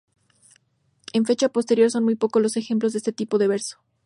En 1.13 1.27
fecha 1.27 1.49
posterior, 1.49 1.91
son 1.91 2.03
muy 2.03 2.15
pocos 2.15 2.41
los 2.41 2.57
ejemplos 2.57 2.93
de 2.93 2.97
este 2.97 3.13
tipo 3.13 3.37
de 3.37 3.47
verso. 3.49 3.77